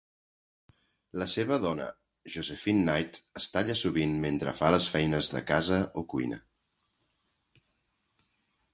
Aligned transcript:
La 1.21 1.27
seva 1.33 1.59
dona, 1.65 1.85
Josephine 2.37 2.81
Knight, 2.87 3.21
es 3.41 3.51
talla 3.57 3.77
sovint 3.83 4.17
mentre 4.27 4.57
fa 4.63 4.73
les 4.77 4.91
feines 4.97 5.33
de 5.37 5.45
casa 5.55 5.81
o 6.01 6.07
cuina. 6.17 6.45